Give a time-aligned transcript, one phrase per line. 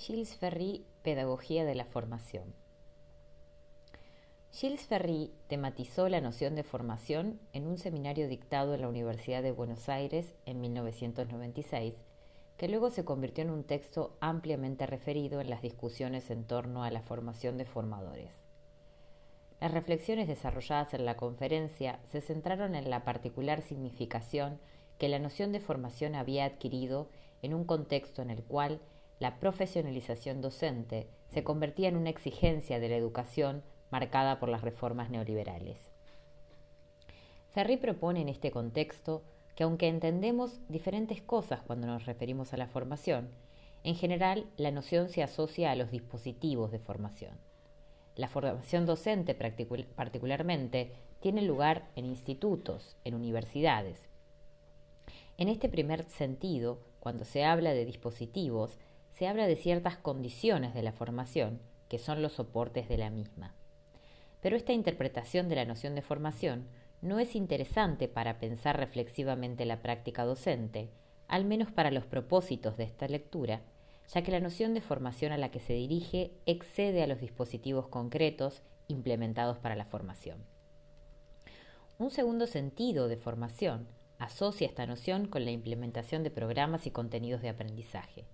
[0.00, 2.54] Gilles Ferry, Pedagogía de la Formación.
[4.50, 9.52] Gilles Ferry tematizó la noción de formación en un seminario dictado en la Universidad de
[9.52, 11.92] Buenos Aires en 1996,
[12.56, 16.90] que luego se convirtió en un texto ampliamente referido en las discusiones en torno a
[16.90, 18.32] la formación de formadores.
[19.60, 24.60] Las reflexiones desarrolladas en la conferencia se centraron en la particular significación
[24.96, 27.10] que la noción de formación había adquirido
[27.42, 28.80] en un contexto en el cual
[29.20, 35.10] la profesionalización docente se convertía en una exigencia de la educación marcada por las reformas
[35.10, 35.90] neoliberales.
[37.50, 39.22] Ferri propone en este contexto
[39.54, 43.28] que aunque entendemos diferentes cosas cuando nos referimos a la formación,
[43.84, 47.38] en general la noción se asocia a los dispositivos de formación.
[48.16, 54.08] La formación docente particularmente tiene lugar en institutos, en universidades.
[55.36, 58.78] En este primer sentido, cuando se habla de dispositivos,
[59.12, 63.54] se habla de ciertas condiciones de la formación, que son los soportes de la misma.
[64.40, 66.66] Pero esta interpretación de la noción de formación
[67.02, 70.90] no es interesante para pensar reflexivamente la práctica docente,
[71.28, 73.62] al menos para los propósitos de esta lectura,
[74.12, 77.88] ya que la noción de formación a la que se dirige excede a los dispositivos
[77.88, 80.44] concretos implementados para la formación.
[81.98, 83.86] Un segundo sentido de formación
[84.18, 88.24] asocia esta noción con la implementación de programas y contenidos de aprendizaje.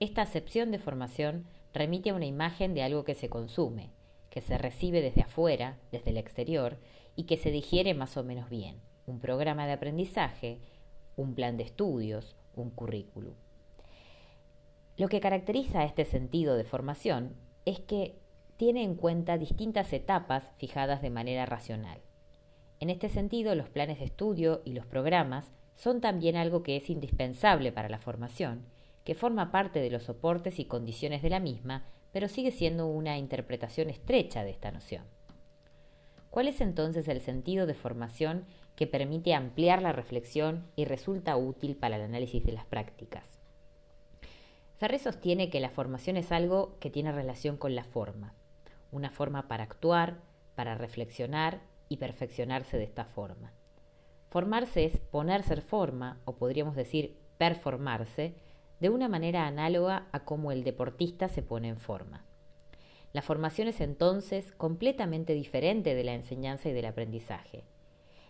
[0.00, 3.90] Esta acepción de formación remite a una imagen de algo que se consume,
[4.30, 6.78] que se recibe desde afuera, desde el exterior,
[7.16, 8.80] y que se digiere más o menos bien.
[9.06, 10.60] Un programa de aprendizaje,
[11.16, 13.34] un plan de estudios, un currículum.
[14.96, 18.14] Lo que caracteriza a este sentido de formación es que
[18.56, 22.00] tiene en cuenta distintas etapas fijadas de manera racional.
[22.78, 26.88] En este sentido, los planes de estudio y los programas son también algo que es
[26.88, 28.64] indispensable para la formación
[29.08, 33.16] que forma parte de los soportes y condiciones de la misma, pero sigue siendo una
[33.16, 35.02] interpretación estrecha de esta noción.
[36.28, 38.44] ¿Cuál es entonces el sentido de formación
[38.76, 43.40] que permite ampliar la reflexión y resulta útil para el análisis de las prácticas?
[44.76, 48.34] Ferré sostiene que la formación es algo que tiene relación con la forma,
[48.92, 50.18] una forma para actuar,
[50.54, 53.54] para reflexionar y perfeccionarse de esta forma.
[54.28, 58.34] Formarse es ponerse en forma, o podríamos decir performarse,
[58.80, 62.24] de una manera análoga a cómo el deportista se pone en forma.
[63.12, 67.64] La formación es entonces completamente diferente de la enseñanza y del aprendizaje.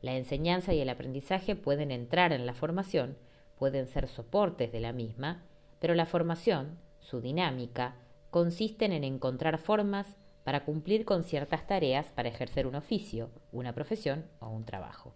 [0.00, 3.16] La enseñanza y el aprendizaje pueden entrar en la formación,
[3.56, 5.44] pueden ser soportes de la misma,
[5.78, 7.96] pero la formación, su dinámica,
[8.30, 14.26] consisten en encontrar formas para cumplir con ciertas tareas para ejercer un oficio, una profesión
[14.40, 15.14] o un trabajo.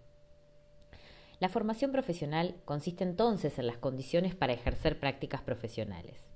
[1.38, 6.30] La formación profesional consiste entonces en las condiciones para ejercer prácticas profesionales.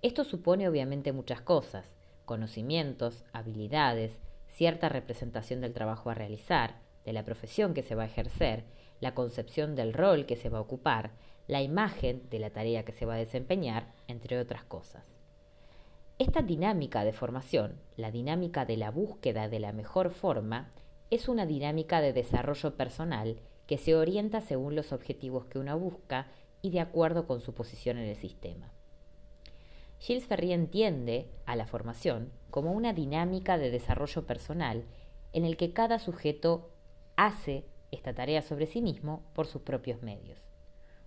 [0.00, 4.18] Esto supone obviamente muchas cosas, conocimientos, habilidades,
[4.48, 8.64] cierta representación del trabajo a realizar, de la profesión que se va a ejercer,
[9.00, 11.10] la concepción del rol que se va a ocupar,
[11.46, 15.04] la imagen de la tarea que se va a desempeñar, entre otras cosas.
[16.18, 20.70] Esta dinámica de formación, la dinámica de la búsqueda de la mejor forma,
[21.10, 23.40] es una dinámica de desarrollo personal
[23.70, 26.26] que se orienta según los objetivos que uno busca
[26.60, 28.72] y de acuerdo con su posición en el sistema.
[30.00, 34.86] Gilles Ferry entiende a la formación como una dinámica de desarrollo personal
[35.32, 36.72] en el que cada sujeto
[37.14, 40.40] hace esta tarea sobre sí mismo por sus propios medios.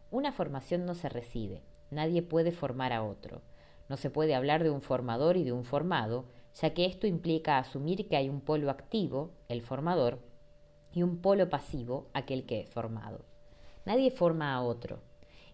[0.09, 3.41] Una formación no se recibe, nadie puede formar a otro.
[3.89, 6.29] No se puede hablar de un formador y de un formado,
[6.61, 10.19] ya que esto implica asumir que hay un polo activo, el formador,
[10.93, 13.25] y un polo pasivo, aquel que es formado.
[13.85, 14.99] Nadie forma a otro.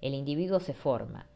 [0.01, 1.27] El individuo se forma.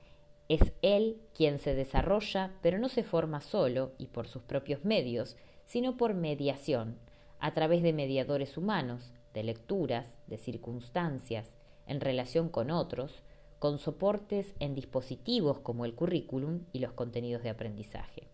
[0.49, 5.37] Es él quien se desarrolla, pero no se forma solo y por sus propios medios,
[5.65, 6.97] sino por mediación,
[7.39, 11.51] a través de mediadores humanos, de lecturas, de circunstancias,
[11.87, 13.23] en relación con otros,
[13.59, 18.27] con soportes en dispositivos como el currículum y los contenidos de aprendizaje.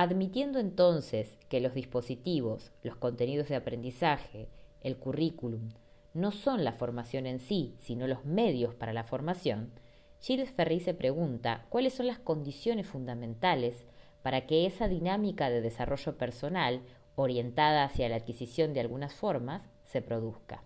[0.00, 4.46] Admitiendo entonces que los dispositivos, los contenidos de aprendizaje,
[4.80, 5.70] el currículum,
[6.14, 9.72] no son la formación en sí, sino los medios para la formación,
[10.20, 13.86] Gilles Ferry se pregunta cuáles son las condiciones fundamentales
[14.22, 16.82] para que esa dinámica de desarrollo personal
[17.16, 20.62] orientada hacia la adquisición de algunas formas se produzca.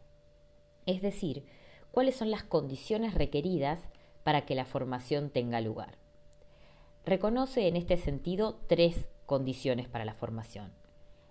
[0.84, 1.46] Es decir,
[1.90, 3.80] cuáles son las condiciones requeridas
[4.24, 5.96] para que la formación tenga lugar.
[7.06, 10.74] Reconoce en este sentido tres condiciones para la formación.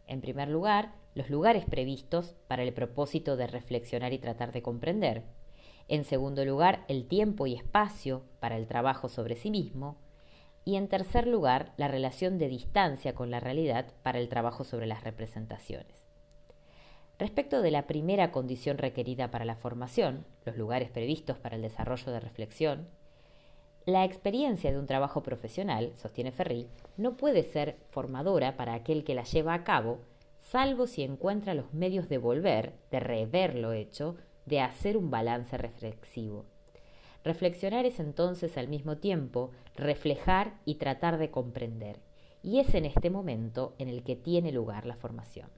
[0.08, 5.22] En primer lugar, los lugares previstos para el propósito de reflexionar y tratar de comprender.
[5.88, 9.98] En segundo lugar, el tiempo y espacio para el trabajo sobre sí mismo.
[10.66, 14.88] y en tercer lugar, la relación de distancia con la realidad para el trabajo sobre
[14.88, 16.04] las representaciones.
[17.20, 22.12] Respecto de la primera condición requerida para la formación, los lugares previstos para el desarrollo
[22.12, 22.88] de reflexión,
[23.86, 26.68] la experiencia de un trabajo profesional, sostiene Ferri,
[26.98, 30.00] no puede ser formadora para aquel que la lleva a cabo,
[30.40, 35.58] salvo si encuentra los medios de volver, de rever lo hecho, de hacer un balance
[35.58, 36.46] reflexivo.
[37.24, 42.00] Reflexionar es entonces al mismo tiempo reflejar y tratar de comprender,
[42.44, 45.50] y es en este momento en el que tiene lugar la formación.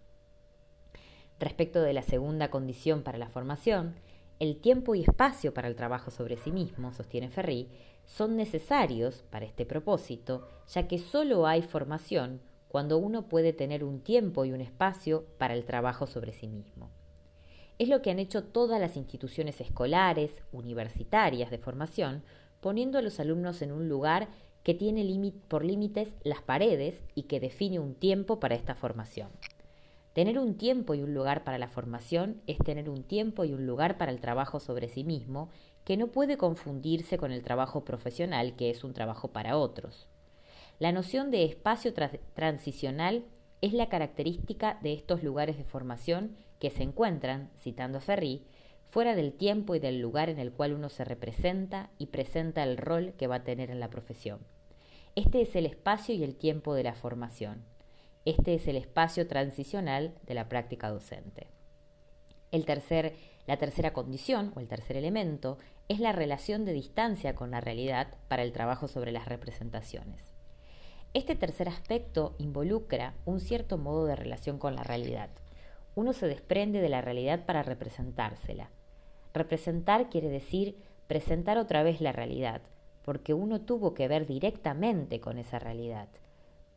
[1.40, 3.96] Respecto de la segunda condición para la formación,
[4.44, 7.70] el tiempo y espacio para el trabajo sobre sí mismo, sostiene Ferri,
[8.06, 14.02] son necesarios para este propósito, ya que solo hay formación cuando uno puede tener un
[14.02, 16.90] tiempo y un espacio para el trabajo sobre sí mismo.
[17.80, 22.22] Es lo que han hecho todas las instituciones escolares, universitarias de formación,
[22.60, 24.28] poniendo a los alumnos en un lugar
[24.64, 25.06] que tiene
[25.48, 29.30] por límites las paredes y que define un tiempo para esta formación.
[30.14, 33.66] Tener un tiempo y un lugar para la formación es tener un tiempo y un
[33.66, 35.50] lugar para el trabajo sobre sí mismo,
[35.84, 40.08] que no puede confundirse con el trabajo profesional, que es un trabajo para otros.
[40.78, 41.94] La noción de espacio
[42.36, 43.26] transicional
[43.62, 48.46] es la característica de estos lugares de formación que se encuentran, citando a Ferri,
[48.92, 52.78] fuera del tiempo y del lugar en el cual uno se representa y presenta el
[52.78, 54.42] rol que va a tener en la profesión.
[55.16, 57.73] Este es el espacio y el tiempo de la formación.
[58.26, 61.48] Este es el espacio transicional de la práctica docente.
[62.52, 63.16] El tercer,
[63.48, 65.58] la tercera condición o el tercer elemento
[65.90, 70.34] es la relación de distancia con la realidad para el trabajo sobre las representaciones.
[71.14, 75.30] Este tercer aspecto involucra un cierto modo de relación con la realidad,
[75.96, 78.70] uno se desprende de la realidad para representársela.
[79.34, 80.78] Representar quiere decir
[81.08, 82.62] presentar otra vez la realidad,
[83.04, 86.08] porque uno tuvo que ver directamente con esa realidad,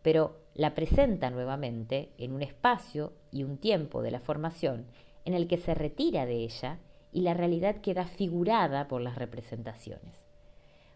[0.07, 4.87] pero la presenta nuevamente en un espacio y un tiempo de la formación
[5.25, 6.79] en el que se retira de ella
[7.11, 10.25] y la realidad queda figurada por las representaciones.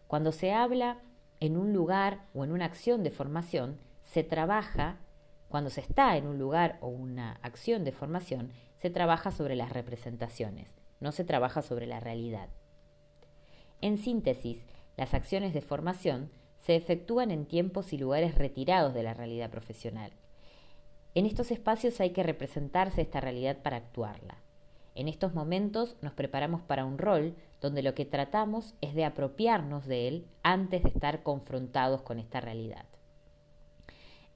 [0.07, 1.01] Cuando se habla
[1.41, 5.01] en un lugar o en una acción de formación, se trabaja
[5.49, 9.73] cuando se está en un lugar o una acción de formación, se trabaja sobre las
[9.73, 12.49] representaciones, no se trabaja sobre la realidad.
[13.81, 14.65] En síntesis,
[14.97, 16.31] las acciones de formación
[16.61, 20.13] se efectúan en tiempos y lugares retirados de la realidad profesional.
[21.15, 24.39] En estos espacios hay que representarse esta realidad para actuarla.
[24.95, 29.87] En estos momentos nos preparamos para un rol donde lo que tratamos es de apropiarnos
[29.87, 32.85] de él antes de estar confrontados con esta realidad.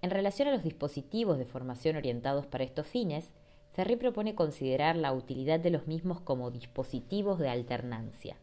[0.02, 3.32] En relación a los dispositivos de formación orientados para estos fines,
[3.72, 8.36] Ferri propone considerar la utilidad de los mismos como dispositivos de alternancia.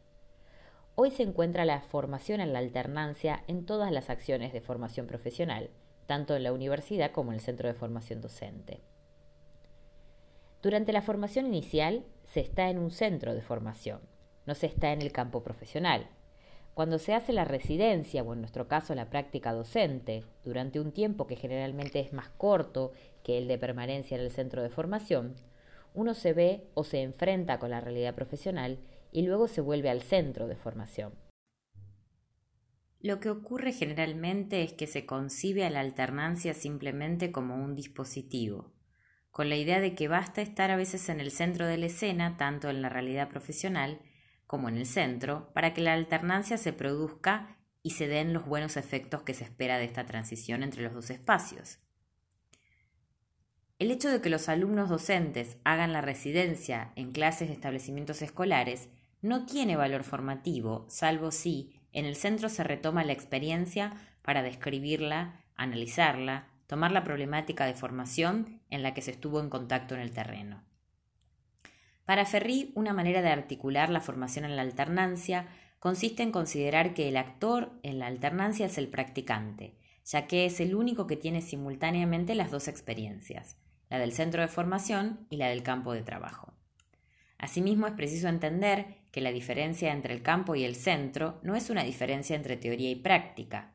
[1.03, 5.71] Hoy se encuentra la formación en la alternancia en todas las acciones de formación profesional,
[6.05, 8.81] tanto en la universidad como en el centro de formación docente.
[10.61, 13.99] Durante la formación inicial se está en un centro de formación,
[14.45, 16.05] no se está en el campo profesional,
[16.75, 21.25] cuando se hace la residencia o en nuestro caso la práctica docente durante un tiempo
[21.25, 22.91] que generalmente es más corto
[23.23, 25.33] que el de permanencia en el centro de formación,
[25.95, 28.77] uno se ve o se enfrenta con la realidad profesional
[29.11, 31.13] y luego se vuelve al centro de formación.
[32.99, 38.73] Lo que ocurre generalmente es que se concibe a la alternancia simplemente como un dispositivo,
[39.31, 42.37] con la idea de que basta estar a veces en el centro de la escena,
[42.37, 43.99] tanto en la realidad profesional,
[44.45, 48.77] como en el centro, para que la alternancia se produzca y se den los buenos
[48.77, 51.79] efectos que se espera de esta transición entre los dos espacios.
[53.79, 58.89] El hecho de que los alumnos docentes hagan la residencia en clases de establecimientos escolares
[59.21, 65.43] no tiene valor formativo, salvo si en el centro se retoma la experiencia para describirla,
[65.55, 70.11] analizarla, tomar la problemática de formación en la que se estuvo en contacto en el
[70.11, 70.63] terreno.
[72.05, 75.47] Para Ferri, una manera de articular la formación en la alternancia
[75.79, 79.75] consiste en considerar que el actor en la alternancia es el practicante,
[80.05, 83.57] ya que es el único que tiene simultáneamente las dos experiencias,
[83.89, 86.53] la del centro de formación y la del campo de trabajo.
[87.37, 91.69] Asimismo, es preciso entender que la diferencia entre el campo y el centro no es
[91.69, 93.73] una diferencia entre teoría y práctica.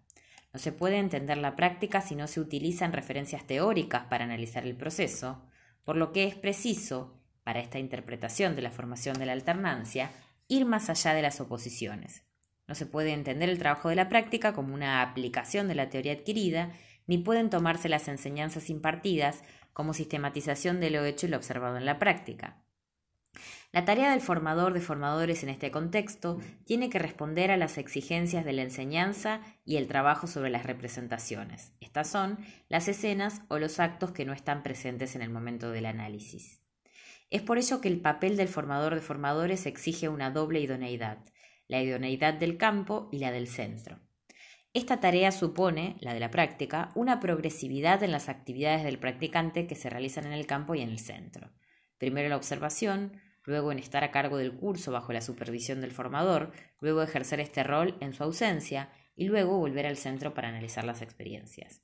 [0.53, 4.77] No se puede entender la práctica si no se utilizan referencias teóricas para analizar el
[4.77, 5.45] proceso,
[5.85, 10.11] por lo que es preciso para esta interpretación de la formación de la alternancia,
[10.49, 12.25] ir más allá de las oposiciones.
[12.67, 16.15] No se puede entender el trabajo de la práctica como una aplicación de la teoría
[16.15, 16.73] adquirida,
[17.07, 21.85] ni pueden tomarse las enseñanzas impartidas como sistematización de lo hecho y lo observado en
[21.85, 22.66] la práctica.
[23.73, 28.45] La tarea del formador de formadores en este contexto tiene que responder a las exigencias
[28.45, 31.73] de la enseñanza y el trabajo sobre las representaciones.
[31.81, 32.39] Estas son
[32.69, 36.61] las escenas o los actos que no están presentes en el momento del análisis.
[37.31, 41.19] Es por ello que el papel del formador de formadores exige una doble idoneidad,
[41.69, 43.99] la idoneidad del campo y la del centro.
[44.77, 49.75] Esta tarea supone, la de la práctica, una progresividad en las actividades del practicante que
[49.75, 51.51] se realizan en el campo y en el centro.
[51.99, 56.53] Primero la observación, luego en estar a cargo del curso bajo la supervisión del formador,
[56.81, 61.01] luego ejercer este rol en su ausencia y luego volver al centro para analizar las
[61.01, 61.81] experiencias.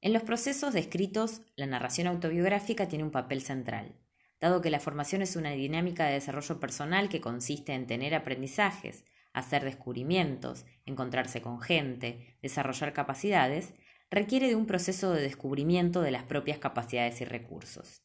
[0.00, 3.94] En los procesos descritos, la narración autobiográfica tiene un papel central,
[4.40, 9.04] dado que la formación es una dinámica de desarrollo personal que consiste en tener aprendizajes,
[9.32, 13.74] hacer descubrimientos, encontrarse con gente, desarrollar capacidades,
[14.10, 18.02] requiere de un proceso de descubrimiento de las propias capacidades y recursos.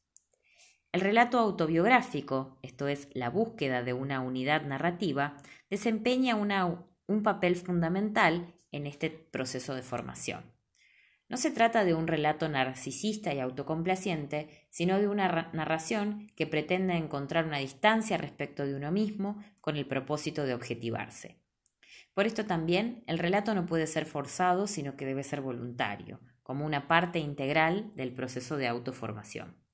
[0.91, 5.37] El relato autobiográfico, esto es, la búsqueda de una unidad narrativa,
[5.69, 10.57] desempeña un papel fundamental en este proceso de formación.
[11.29, 16.93] No se trata de un relato narcisista y autocomplaciente, sino de una narración que pretende
[16.93, 21.41] encontrar una distancia respecto de uno mismo con el propósito de objetivarse.
[22.13, 26.65] Por esto también el relato no puede ser forzado, sino que debe ser voluntario, como
[26.65, 29.57] una parte integral del proceso de autoformación.